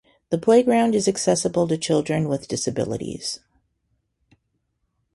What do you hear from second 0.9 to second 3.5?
is accessible to children with disabilities.